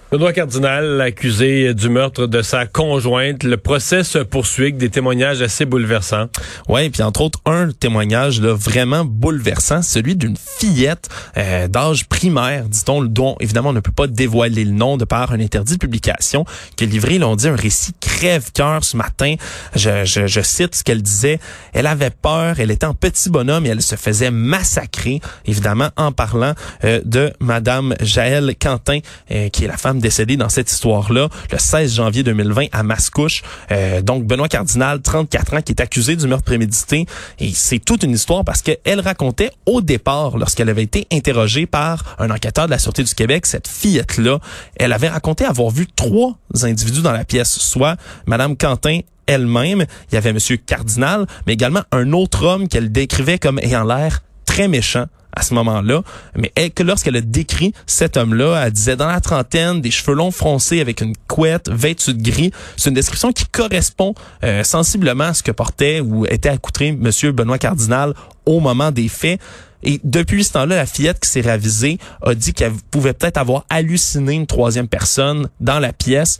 Benoît 0.09 0.31
Cardinal, 0.31 1.01
accusé 1.01 1.73
du 1.73 1.89
meurtre 1.89 2.27
de 2.27 2.41
sa 2.41 2.65
conjointe. 2.65 3.43
Le 3.43 3.57
procès 3.57 4.05
se 4.05 4.19
poursuit 4.19 4.63
avec 4.63 4.77
des 4.77 4.89
témoignages 4.89 5.41
assez 5.41 5.65
bouleversants. 5.65 6.27
Ouais, 6.69 6.89
puis 6.89 7.03
entre 7.03 7.19
autres 7.19 7.41
un 7.45 7.71
témoignage 7.71 8.39
là 8.39 8.53
vraiment 8.53 9.03
bouleversant, 9.03 9.81
celui 9.81 10.15
d'une 10.15 10.37
fillette 10.37 11.09
euh, 11.35 11.67
d'âge 11.67 12.07
primaire, 12.07 12.69
dit-on, 12.69 13.03
dont 13.03 13.35
évidemment 13.41 13.71
on 13.71 13.73
ne 13.73 13.81
peut 13.81 13.91
pas 13.91 14.07
dévoiler 14.07 14.63
le 14.63 14.71
nom 14.71 14.95
de 14.95 15.03
par 15.03 15.33
un 15.33 15.41
interdit 15.41 15.73
de 15.73 15.79
publication, 15.79 16.45
qui 16.77 16.85
livré, 16.85 17.17
l'on 17.17 17.35
dit, 17.35 17.49
un 17.49 17.57
récit 17.57 17.91
crève-cœur 17.99 18.85
ce 18.85 18.95
matin. 18.95 19.35
Je, 19.75 20.05
je, 20.05 20.25
je 20.25 20.41
cite 20.41 20.75
ce 20.75 20.85
qu'elle 20.85 21.01
disait. 21.01 21.37
Elle 21.73 21.85
avait 21.85 22.11
peur, 22.11 22.61
elle 22.61 22.71
était 22.71 22.85
en 22.85 22.93
petit 22.93 23.29
bonhomme 23.29 23.65
et 23.65 23.69
elle 23.69 23.81
se 23.81 23.95
faisait 23.95 24.31
massacrer, 24.31 25.19
évidemment, 25.45 25.89
en 25.97 26.13
parlant 26.13 26.53
euh, 26.85 27.01
de 27.03 27.33
Madame 27.41 27.93
Jaël 27.99 28.55
Quentin, 28.57 28.99
euh, 29.31 29.49
qui 29.49 29.65
est 29.65 29.67
la 29.67 29.75
femme 29.75 29.96
décédée 29.99 30.37
dans 30.37 30.49
cette 30.49 30.71
histoire-là, 30.71 31.29
le 31.51 31.57
16 31.57 31.95
janvier 31.95 32.23
2020 32.23 32.67
à 32.71 32.83
Mascouche. 32.83 33.43
Euh, 33.71 34.01
donc 34.01 34.25
Benoît 34.25 34.47
Cardinal, 34.47 35.01
34 35.01 35.53
ans, 35.53 35.61
qui 35.61 35.71
est 35.71 35.81
accusé 35.81 36.15
du 36.15 36.27
meurtre 36.27 36.45
prémédité. 36.45 37.05
Et 37.39 37.51
c'est 37.53 37.79
toute 37.79 38.03
une 38.03 38.11
histoire 38.11 38.43
parce 38.43 38.61
qu'elle 38.61 38.99
racontait 38.99 39.51
au 39.65 39.81
départ, 39.81 40.37
lorsqu'elle 40.37 40.69
avait 40.69 40.83
été 40.83 41.07
interrogée 41.11 41.65
par 41.65 42.15
un 42.19 42.29
enquêteur 42.29 42.65
de 42.65 42.71
la 42.71 42.79
Sûreté 42.79 43.03
du 43.03 43.13
Québec, 43.13 43.45
cette 43.45 43.67
fillette-là, 43.67 44.39
elle 44.75 44.93
avait 44.93 45.09
raconté 45.09 45.45
avoir 45.45 45.69
vu 45.69 45.87
trois 45.95 46.37
individus 46.63 47.01
dans 47.01 47.11
la 47.11 47.25
pièce, 47.25 47.57
soit 47.59 47.97
Madame 48.25 48.55
Quentin 48.55 48.99
elle-même, 49.27 49.85
il 50.09 50.15
y 50.15 50.17
avait 50.17 50.33
Monsieur 50.33 50.57
Cardinal, 50.57 51.27
mais 51.45 51.53
également 51.53 51.83
un 51.91 52.13
autre 52.13 52.45
homme 52.45 52.67
qu'elle 52.67 52.91
décrivait 52.91 53.37
comme 53.37 53.59
ayant 53.59 53.83
l'air 53.83 54.23
très 54.45 54.67
méchant 54.67 55.05
à 55.37 55.43
ce 55.43 55.53
moment-là, 55.53 56.01
mais 56.35 56.51
que 56.71 56.81
lorsqu'elle 56.81 57.15
a 57.15 57.21
décrit 57.21 57.73
cet 57.85 58.17
homme-là, 58.17 58.63
elle 58.65 58.71
disait 58.71 58.95
dans 58.95 59.07
la 59.07 59.21
trentaine, 59.21 59.81
des 59.81 59.91
cheveux 59.91 60.15
longs 60.15 60.31
froncés 60.31 60.81
avec 60.81 61.01
une 61.01 61.13
couette, 61.27 61.69
vêtu 61.69 62.13
de 62.13 62.21
gris. 62.21 62.51
C'est 62.75 62.89
une 62.89 62.95
description 62.95 63.31
qui 63.31 63.45
correspond 63.45 64.15
euh, 64.43 64.63
sensiblement 64.63 65.25
à 65.25 65.33
ce 65.35 65.43
que 65.43 65.51
portait 65.51 65.99
ou 65.99 66.25
était 66.25 66.49
accoutré 66.49 66.91
Monsieur 66.91 67.31
Benoît 67.31 67.59
Cardinal 67.59 68.13
au 68.45 68.59
moment 68.59 68.91
des 68.91 69.07
faits. 69.07 69.39
Et 69.83 70.01
depuis 70.03 70.43
ce 70.43 70.53
temps-là, 70.53 70.75
la 70.75 70.85
fillette 70.87 71.19
qui 71.19 71.29
s'est 71.29 71.41
ravisée 71.41 71.99
a 72.23 72.33
dit 72.33 72.53
qu'elle 72.53 72.73
pouvait 72.89 73.13
peut-être 73.13 73.37
avoir 73.37 73.63
halluciné 73.69 74.33
une 74.33 74.47
troisième 74.47 74.87
personne 74.87 75.49
dans 75.59 75.79
la 75.79 75.93
pièce. 75.93 76.39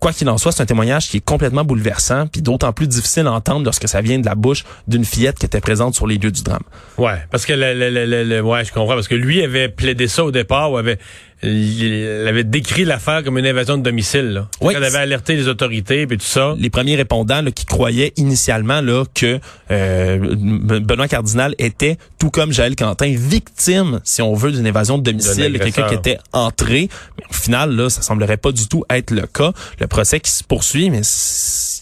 Quoi 0.00 0.12
qu'il 0.12 0.28
en 0.28 0.38
soit, 0.38 0.52
c'est 0.52 0.62
un 0.62 0.66
témoignage 0.66 1.08
qui 1.08 1.16
est 1.16 1.24
complètement 1.24 1.64
bouleversant, 1.64 2.26
puis 2.28 2.40
d'autant 2.40 2.72
plus 2.72 2.86
difficile 2.86 3.26
à 3.26 3.32
entendre 3.32 3.64
lorsque 3.64 3.88
ça 3.88 4.00
vient 4.00 4.18
de 4.18 4.26
la 4.26 4.36
bouche 4.36 4.64
d'une 4.86 5.04
fillette 5.04 5.38
qui 5.38 5.46
était 5.46 5.60
présente 5.60 5.94
sur 5.94 6.06
les 6.06 6.18
lieux 6.18 6.30
du 6.30 6.42
drame. 6.42 6.62
Ouais, 6.98 7.18
parce 7.30 7.44
que 7.44 7.52
le, 7.52 7.74
le, 7.74 8.24
le, 8.24 8.40
ouais, 8.40 8.64
je 8.64 8.72
comprends 8.72 8.94
parce 8.94 9.08
que 9.08 9.16
lui 9.16 9.42
avait 9.42 9.68
plaidé 9.68 10.06
ça 10.06 10.24
au 10.24 10.30
départ 10.30 10.70
ou 10.70 10.76
avait 10.76 10.98
il 11.42 12.24
avait 12.26 12.44
décrit 12.44 12.84
l'affaire 12.84 13.22
comme 13.22 13.38
une 13.38 13.46
invasion 13.46 13.76
de 13.78 13.82
domicile. 13.82 14.30
Là. 14.30 14.48
Oui. 14.60 14.74
Elle 14.76 14.82
avait 14.84 14.98
alerté 14.98 15.36
les 15.36 15.46
autorités 15.48 16.02
et 16.02 16.06
tout 16.06 16.16
ça. 16.20 16.54
les 16.58 16.70
premiers 16.70 16.96
répondants 16.96 17.42
là, 17.42 17.50
qui 17.50 17.64
croyaient 17.64 18.12
initialement 18.16 18.80
là, 18.80 19.04
que 19.14 19.38
euh, 19.70 20.18
Benoît 20.80 21.08
Cardinal 21.08 21.54
était, 21.58 21.96
tout 22.18 22.30
comme 22.30 22.52
Jaël 22.52 22.74
Quentin, 22.74 23.14
victime, 23.16 24.00
si 24.04 24.20
on 24.22 24.34
veut, 24.34 24.52
d'une 24.52 24.66
évasion 24.66 24.98
de 24.98 25.02
domicile, 25.04 25.58
quelqu'un 25.58 25.88
qui 25.88 25.94
était 25.94 26.18
entré. 26.32 26.88
Mais 27.18 27.24
au 27.30 27.34
final, 27.34 27.74
là, 27.74 27.88
ça 27.88 28.02
semblerait 28.02 28.36
pas 28.36 28.52
du 28.52 28.66
tout 28.66 28.84
être 28.90 29.10
le 29.12 29.26
cas. 29.26 29.52
Le 29.80 29.86
procès 29.86 30.20
qui 30.20 30.30
se 30.30 30.42
poursuit, 30.42 30.90
mais 30.90 31.02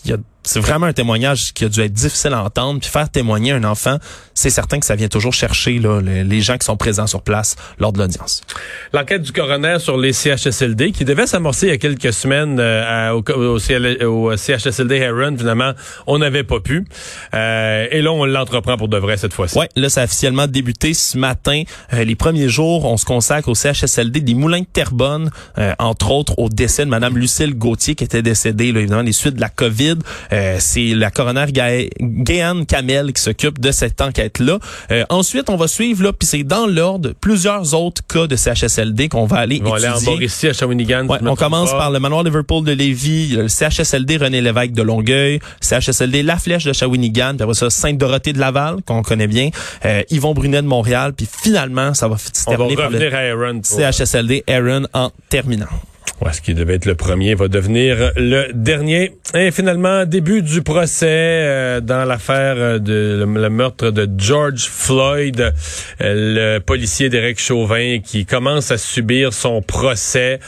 il 0.04 0.10
y 0.10 0.14
a- 0.14 0.18
c'est 0.46 0.60
vraiment 0.60 0.86
un 0.86 0.92
témoignage 0.92 1.52
qui 1.52 1.64
a 1.64 1.68
dû 1.68 1.80
être 1.80 1.92
difficile 1.92 2.32
à 2.32 2.42
entendre. 2.42 2.80
Puis 2.80 2.90
faire 2.90 3.10
témoigner 3.10 3.52
un 3.52 3.64
enfant, 3.64 3.98
c'est 4.34 4.50
certain 4.50 4.78
que 4.78 4.86
ça 4.86 4.96
vient 4.96 5.08
toujours 5.08 5.32
chercher 5.32 5.78
là, 5.78 6.00
les, 6.00 6.40
gens 6.40 6.56
qui 6.56 6.64
sont 6.64 6.76
présents 6.76 7.06
sur 7.06 7.22
place 7.22 7.56
lors 7.78 7.92
de 7.92 7.98
l'audience. 7.98 8.42
L'enquête 8.92 9.22
du 9.22 9.32
coroner 9.32 9.78
sur 9.78 9.96
les 9.96 10.12
CHSLD 10.12 10.92
qui 10.92 11.04
devait 11.04 11.26
s'amorcer 11.26 11.66
il 11.66 11.70
y 11.70 11.72
a 11.72 11.78
quelques 11.78 12.12
semaines 12.12 12.58
euh, 12.60 13.10
au, 13.10 13.22
au 13.32 13.58
CL 13.58 14.04
au 14.04 14.36
CHSLD 14.36 14.96
Heron, 14.96 15.36
finalement, 15.36 15.72
on 16.06 16.18
n'avait 16.18 16.44
pas 16.44 16.60
pu. 16.60 16.84
Euh, 17.34 17.86
et 17.90 18.02
là, 18.02 18.12
on 18.12 18.24
l'entreprend 18.24 18.76
pour 18.76 18.88
de 18.88 18.98
vrai 18.98 19.16
cette 19.16 19.32
fois-ci. 19.32 19.58
Ouais, 19.58 19.68
là, 19.76 19.88
ça 19.88 20.02
a 20.02 20.04
officiellement 20.04 20.46
débuté 20.46 20.94
ce 20.94 21.18
matin. 21.18 21.62
Euh, 21.92 22.04
les 22.04 22.14
premiers 22.14 22.48
jours, 22.48 22.84
on 22.84 22.96
se 22.96 23.04
consacre 23.04 23.48
au 23.48 23.54
CHSLD 23.54 24.20
des 24.20 24.34
Moulins 24.34 24.60
de 24.60 24.66
Terrebonne, 24.72 25.30
euh, 25.58 25.74
entre 25.78 26.10
autres 26.10 26.38
au 26.38 26.48
décès 26.48 26.84
de 26.84 26.90
Madame 26.90 27.16
Lucille 27.16 27.54
Gauthier, 27.54 27.94
qui 27.94 28.04
était 28.04 28.22
décédée, 28.22 28.72
là, 28.72 28.80
évidemment, 28.80 29.04
des 29.04 29.12
suites 29.12 29.34
de 29.34 29.40
la 29.40 29.48
COVID. 29.48 29.96
Euh, 30.36 30.56
c'est 30.60 30.88
la 30.94 31.10
coroner 31.10 31.46
Gaë- 31.46 31.88
Gaëane 32.00 32.66
Kamel 32.66 33.12
qui 33.12 33.22
s'occupe 33.22 33.58
de 33.58 33.72
cette 33.72 34.00
enquête-là. 34.00 34.58
Euh, 34.90 35.04
ensuite, 35.08 35.48
on 35.50 35.56
va 35.56 35.66
suivre, 35.66 36.02
là, 36.04 36.12
puis 36.12 36.26
c'est 36.28 36.42
dans 36.44 36.66
l'ordre, 36.66 37.12
plusieurs 37.20 37.74
autres 37.74 38.02
cas 38.06 38.26
de 38.26 38.36
CHSLD 38.36 39.08
qu'on 39.08 39.24
va 39.26 39.38
aller 39.38 39.56
Ils 39.56 39.62
vont 39.62 39.74
aller 39.74 39.88
en 39.88 39.94
étudier. 39.94 40.12
Mauricie, 40.12 40.48
à 40.48 40.52
Shawinigan. 40.52 41.06
Ouais, 41.06 41.18
on 41.24 41.34
commence 41.36 41.70
pas. 41.70 41.78
par 41.78 41.90
le 41.90 41.98
manoir 42.00 42.22
Liverpool 42.22 42.64
de 42.64 42.72
Lévis, 42.72 43.28
le 43.28 43.48
CHSLD 43.48 44.18
René 44.18 44.40
Lévesque 44.40 44.72
de 44.72 44.82
Longueuil, 44.82 45.40
CHSLD 45.60 46.22
La 46.22 46.36
Flèche 46.36 46.64
de 46.64 46.72
Shawinigan, 46.72 47.34
puis 47.34 47.42
après 47.42 47.54
ça 47.54 47.70
Sainte-Dorothée 47.70 48.32
de 48.34 48.38
Laval, 48.38 48.76
qu'on 48.86 49.02
connaît 49.02 49.26
bien, 49.28 49.48
euh, 49.84 50.02
Yvon 50.10 50.34
Brunet 50.34 50.60
de 50.62 50.66
Montréal, 50.66 51.12
puis 51.16 51.26
finalement, 51.30 51.94
ça 51.94 52.08
va 52.08 52.18
se 52.18 52.28
On 52.46 52.50
va 52.50 52.56
terminer 52.56 52.76
par 52.76 52.90
le 52.90 53.14
à 53.14 53.18
Aaron. 53.18 53.60
pour- 53.60 53.78
CHSLD 53.78 54.44
Aaron 54.48 54.86
en 54.92 55.10
terminant. 55.30 55.66
Ouais, 56.23 56.32
ce 56.32 56.40
qui 56.40 56.54
devait 56.54 56.76
être 56.76 56.87
le 56.87 56.94
premier 56.94 57.35
va 57.35 57.46
devenir 57.49 58.12
le 58.16 58.50
dernier. 58.54 59.12
Et 59.35 59.50
finalement, 59.50 60.06
début 60.06 60.40
du 60.40 60.62
procès 60.62 61.06
euh, 61.11 61.80
dans 61.82 62.06
l'affaire 62.06 62.54
euh, 62.56 62.78
de 62.78 63.25
le, 63.26 63.40
le 63.42 63.50
meurtre 63.50 63.90
de 63.90 64.08
George 64.16 64.64
Floyd, 64.64 65.38
euh, 65.40 65.52
le 66.00 66.58
policier 66.61 67.11
Derek 67.11 67.38
Chauvin 67.38 67.99
qui 68.02 68.25
commence 68.25 68.70
à 68.70 68.78
subir 68.78 69.35
son 69.35 69.61
procès. 69.61 70.40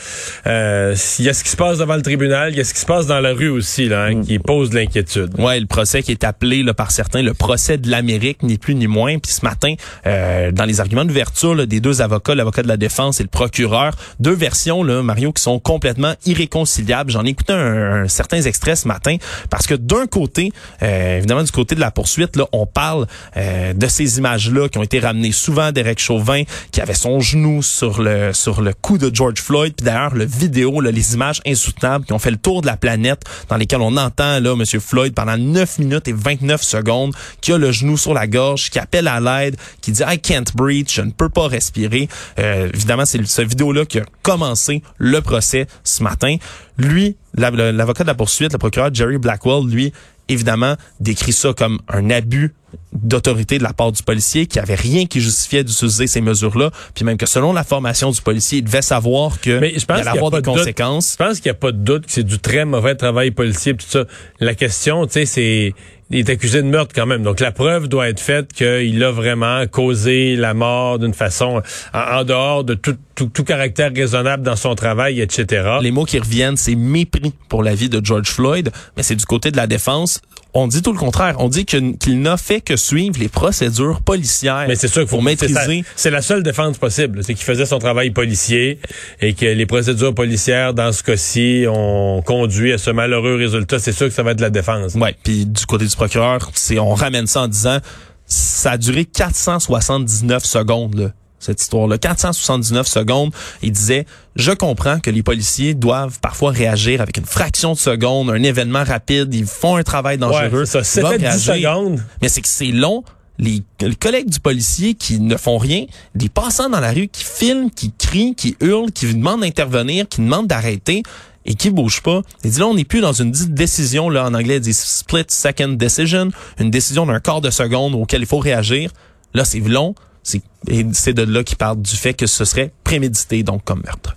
Euh, 0.46 0.94
Il 1.18 1.26
y 1.26 1.28
a 1.28 1.34
ce 1.34 1.44
qui 1.44 1.50
se 1.50 1.56
passe 1.56 1.76
devant 1.78 1.96
le 1.96 2.02
tribunal, 2.02 2.52
il 2.52 2.56
y 2.56 2.60
a 2.60 2.64
ce 2.64 2.72
qui 2.72 2.80
se 2.80 2.86
passe 2.86 3.06
dans 3.06 3.20
la 3.20 3.34
rue 3.34 3.50
aussi, 3.50 3.88
là, 3.88 4.04
hein, 4.04 4.22
qui 4.22 4.38
pose 4.38 4.70
de 4.70 4.76
l'inquiétude. 4.76 5.38
Ouais, 5.38 5.60
le 5.60 5.66
procès 5.66 6.02
qui 6.02 6.12
est 6.12 6.24
appelé 6.24 6.62
là, 6.62 6.72
par 6.72 6.90
certains 6.92 7.20
le 7.20 7.34
procès 7.34 7.76
de 7.76 7.90
l'Amérique, 7.90 8.42
ni 8.42 8.56
plus 8.56 8.74
ni 8.74 8.86
moins. 8.86 9.18
Puis 9.18 9.32
ce 9.32 9.44
matin, 9.44 9.74
euh, 10.06 10.50
dans 10.50 10.64
les 10.64 10.80
arguments 10.80 11.04
d'ouverture 11.04 11.54
là, 11.54 11.66
des 11.66 11.80
deux 11.80 12.00
avocats, 12.00 12.34
l'avocat 12.34 12.62
de 12.62 12.68
la 12.68 12.78
défense 12.78 13.20
et 13.20 13.22
le 13.22 13.28
procureur, 13.28 13.92
deux 14.18 14.34
versions, 14.34 14.82
là, 14.82 15.02
Mario, 15.02 15.30
qui 15.32 15.42
sont 15.42 15.57
complètement 15.58 16.14
irréconciliables. 16.24 17.10
J'en 17.10 17.24
ai 17.24 17.30
écouté 17.30 17.52
un, 17.52 18.04
un 18.04 18.08
certains 18.08 18.42
ce 18.74 18.88
matin 18.88 19.16
parce 19.50 19.66
que 19.66 19.74
d'un 19.74 20.06
côté, 20.06 20.52
euh, 20.82 21.18
évidemment 21.18 21.42
du 21.42 21.52
côté 21.52 21.74
de 21.74 21.80
la 21.80 21.90
poursuite, 21.90 22.36
là, 22.36 22.46
on 22.52 22.66
parle 22.66 23.06
euh, 23.36 23.72
de 23.72 23.86
ces 23.86 24.18
images-là 24.18 24.68
qui 24.68 24.78
ont 24.78 24.82
été 24.82 24.98
ramenées 24.98 25.32
souvent 25.32 25.72
d'Eric 25.72 25.98
Chauvin, 25.98 26.42
qui 26.72 26.80
avait 26.80 26.94
son 26.94 27.20
genou 27.20 27.62
sur 27.62 28.02
le 28.02 28.32
sur 28.32 28.60
le 28.60 28.72
cou 28.72 28.98
de 28.98 29.14
George 29.14 29.40
Floyd. 29.40 29.74
Puis 29.76 29.84
d'ailleurs, 29.84 30.14
le 30.14 30.24
vidéo, 30.24 30.80
là, 30.80 30.90
les 30.90 31.14
images 31.14 31.40
insoutenables 31.46 32.04
qui 32.04 32.12
ont 32.12 32.18
fait 32.18 32.30
le 32.30 32.36
tour 32.36 32.62
de 32.62 32.66
la 32.66 32.76
planète, 32.76 33.22
dans 33.48 33.56
lesquelles 33.56 33.80
on 33.80 33.96
entend 33.96 34.40
là 34.40 34.54
Monsieur 34.56 34.80
Floyd 34.80 35.14
pendant 35.14 35.36
9 35.36 35.78
minutes 35.78 36.08
et 36.08 36.12
29 36.12 36.62
secondes, 36.62 37.14
qui 37.40 37.52
a 37.52 37.58
le 37.58 37.72
genou 37.72 37.96
sur 37.96 38.14
la 38.14 38.26
gorge, 38.26 38.70
qui 38.70 38.78
appelle 38.78 39.08
à 39.08 39.20
l'aide, 39.20 39.56
qui 39.80 39.92
dit 39.92 40.02
I 40.06 40.18
can't 40.18 40.54
breathe, 40.54 40.90
je 40.90 41.02
ne 41.02 41.10
peux 41.10 41.28
pas 41.28 41.48
respirer. 41.48 42.08
Euh, 42.38 42.68
évidemment, 42.74 43.06
c'est 43.06 43.24
ce 43.26 43.42
vidéo-là 43.42 43.84
qui 43.84 43.98
a 43.98 44.04
commencé 44.22 44.82
le 44.98 45.20
procès 45.20 45.47
ce 45.84 46.02
matin. 46.02 46.36
Lui, 46.76 47.16
la- 47.34 47.50
l'avocat 47.72 48.04
de 48.04 48.08
la 48.08 48.14
poursuite, 48.14 48.52
le 48.52 48.58
procureur 48.58 48.92
Jerry 48.94 49.18
Blackwell, 49.18 49.66
lui, 49.68 49.92
évidemment, 50.28 50.74
décrit 51.00 51.32
ça 51.32 51.52
comme 51.56 51.78
un 51.88 52.10
abus 52.10 52.54
d'autorité 52.92 53.56
de 53.56 53.62
la 53.62 53.72
part 53.72 53.92
du 53.92 54.02
policier, 54.02 54.46
qui 54.46 54.58
avait 54.58 54.74
rien 54.74 55.06
qui 55.06 55.20
justifiait 55.22 55.64
d'utiliser 55.64 56.06
ces 56.06 56.20
mesures-là, 56.20 56.70
puis 56.94 57.04
même 57.04 57.16
que 57.16 57.24
selon 57.26 57.52
la 57.54 57.64
formation 57.64 58.10
du 58.10 58.20
policier, 58.20 58.58
il 58.58 58.64
devait 58.64 58.82
savoir 58.82 59.40
que 59.40 59.58
Mais 59.58 59.78
je 59.78 59.86
pense 59.86 59.98
il 59.98 60.00
allait 60.00 60.08
a 60.08 60.12
avoir 60.12 60.30
des 60.30 60.38
de 60.38 60.42
doute. 60.42 60.56
conséquences. 60.58 61.12
Je 61.12 61.24
pense 61.24 61.40
qu'il 61.40 61.50
n'y 61.50 61.56
a 61.56 61.60
pas 61.60 61.72
de 61.72 61.78
doute 61.78 62.06
que 62.06 62.12
c'est 62.12 62.24
du 62.24 62.38
très 62.38 62.66
mauvais 62.66 62.94
travail 62.94 63.30
policier 63.30 63.74
tout 63.74 63.86
ça. 63.88 64.04
La 64.40 64.54
question, 64.54 65.06
tu 65.06 65.12
sais, 65.14 65.24
c'est 65.26 65.74
il 66.10 66.18
est 66.18 66.30
accusé 66.30 66.62
de 66.62 66.68
meurtre 66.68 66.94
quand 66.94 67.06
même. 67.06 67.22
Donc 67.22 67.40
la 67.40 67.52
preuve 67.52 67.88
doit 67.88 68.08
être 68.08 68.20
faite 68.20 68.52
qu'il 68.52 69.02
a 69.02 69.10
vraiment 69.10 69.66
causé 69.66 70.36
la 70.36 70.54
mort 70.54 70.98
d'une 70.98 71.14
façon 71.14 71.62
en, 71.92 72.24
dehors 72.24 72.64
de 72.64 72.74
tout, 72.74 72.96
tout 73.14 73.44
caractère 73.44 73.92
raisonnable 73.94 74.42
dans 74.42 74.56
son 74.56 74.74
travail, 74.74 75.20
etc. 75.20 75.78
Les 75.82 75.90
mots 75.90 76.04
qui 76.04 76.18
reviennent, 76.18 76.56
c'est 76.56 76.74
mépris 76.74 77.34
pour 77.48 77.62
la 77.62 77.74
vie 77.74 77.88
de 77.88 78.04
George 78.04 78.28
Floyd, 78.28 78.70
mais 78.96 79.02
c'est 79.02 79.16
du 79.16 79.26
côté 79.26 79.50
de 79.50 79.56
la 79.56 79.66
défense. 79.66 80.22
On 80.54 80.66
dit 80.66 80.82
tout 80.82 80.92
le 80.92 80.98
contraire. 80.98 81.36
On 81.38 81.48
dit 81.48 81.64
qu'il 81.64 82.22
n'a 82.22 82.36
fait 82.36 82.60
que 82.60 82.76
suivre 82.76 83.18
les 83.20 83.28
procédures 83.28 84.00
policières 84.00 84.64
Mais 84.66 84.76
c'est 84.76 84.88
sûr 84.88 85.02
qu'il 85.02 85.10
faut 85.10 85.20
maîtriser. 85.20 85.84
c'est 85.94 86.10
la 86.10 86.22
seule 86.22 86.42
défense 86.42 86.78
possible, 86.78 87.22
c'est 87.22 87.34
qu'il 87.34 87.44
faisait 87.44 87.66
son 87.66 87.78
travail 87.78 88.10
policier 88.10 88.80
et 89.20 89.34
que 89.34 89.44
les 89.44 89.66
procédures 89.66 90.14
policières 90.14 90.74
dans 90.74 90.92
ce 90.92 91.02
cas-ci 91.02 91.66
ont 91.68 92.22
conduit 92.22 92.72
à 92.72 92.78
ce 92.78 92.90
malheureux 92.90 93.36
résultat. 93.36 93.78
C'est 93.78 93.92
sûr 93.92 94.08
que 94.08 94.14
ça 94.14 94.22
va 94.22 94.32
être 94.32 94.38
de 94.38 94.42
la 94.42 94.50
défense. 94.50 94.94
Ouais, 94.94 95.14
puis 95.22 95.46
du 95.46 95.66
côté 95.66 95.86
du 95.86 95.94
procureur, 95.94 96.50
on 96.78 96.94
ramène 96.94 97.26
ça 97.26 97.42
en 97.42 97.48
disant 97.48 97.78
ça 98.26 98.72
a 98.72 98.78
duré 98.78 99.04
479 99.04 100.44
secondes 100.44 100.94
là, 100.98 101.10
cette 101.38 101.60
histoire-là, 101.60 101.98
479 101.98 102.86
secondes. 102.86 103.32
Il 103.62 103.72
disait 103.72 104.06
je 104.36 104.52
comprends 104.52 105.00
que 105.00 105.10
les 105.10 105.22
policiers 105.22 105.74
doivent 105.74 106.18
parfois 106.20 106.50
réagir 106.52 107.00
avec 107.00 107.16
une 107.16 107.24
fraction 107.26 107.72
de 107.72 107.78
seconde, 107.78 108.30
un 108.30 108.42
événement 108.42 108.84
rapide, 108.84 109.34
ils 109.34 109.46
font 109.46 109.76
un 109.76 109.82
travail 109.82 110.14
Ouais, 110.16 110.20
dangereux. 110.20 110.64
c'est 110.64 110.82
ça. 110.84 111.00
ils 111.00 111.06
C'était 111.06 111.18
10 111.18 111.24
réagir. 111.48 111.54
secondes. 111.54 112.04
Mais 112.22 112.28
c'est 112.28 112.40
que 112.40 112.48
c'est 112.48 112.66
long. 112.72 113.02
Les, 113.40 113.62
les 113.80 113.94
collègues 113.94 114.28
du 114.30 114.40
policier 114.40 114.94
qui 114.94 115.20
ne 115.20 115.36
font 115.36 115.58
rien, 115.58 115.84
des 116.16 116.28
passants 116.28 116.68
dans 116.70 116.80
la 116.80 116.90
rue 116.90 117.06
qui 117.06 117.22
filment, 117.22 117.70
qui 117.70 117.92
crient, 117.96 118.34
qui 118.34 118.56
hurlent, 118.60 118.90
qui 118.90 119.06
demandent 119.14 119.42
d'intervenir, 119.42 120.08
qui 120.08 120.20
demandent 120.22 120.48
d'arrêter 120.48 121.04
et 121.46 121.54
qui 121.54 121.70
bougent 121.70 122.02
pas. 122.02 122.22
Il 122.42 122.50
dit 122.50 122.58
là, 122.58 122.66
on 122.66 122.74
n'est 122.74 122.84
plus 122.84 123.00
dans 123.00 123.12
une 123.12 123.30
dite 123.30 123.54
décision, 123.54 124.10
là, 124.10 124.24
en 124.26 124.34
anglais, 124.34 124.56
il 124.56 124.60
dit 124.60 124.74
split 124.74 125.22
second 125.28 125.68
decision, 125.68 126.30
une 126.58 126.70
décision 126.72 127.06
d'un 127.06 127.20
quart 127.20 127.40
de 127.40 127.50
seconde 127.50 127.94
auquel 127.94 128.22
il 128.22 128.26
faut 128.26 128.38
réagir. 128.40 128.90
Là, 129.34 129.44
c'est 129.44 129.60
long. 129.60 129.94
C'est, 130.28 131.12
de 131.12 131.22
là 131.22 131.44
qu'il 131.44 131.56
parle 131.56 131.80
du 131.80 131.96
fait 131.96 132.14
que 132.14 132.26
ce 132.26 132.44
serait 132.44 132.72
prémédité, 132.84 133.42
donc, 133.42 133.64
comme 133.64 133.82
meurtre. 133.84 134.16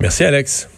Merci 0.00 0.24
Alex. 0.24 0.68